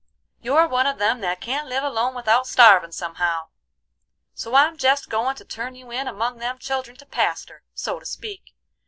[0.41, 3.49] You're one of them that can't live alone without starvin' somehow,
[4.33, 8.05] so I'm jest goin' to turn you in among them children to paster, so to
[8.07, 8.55] speak.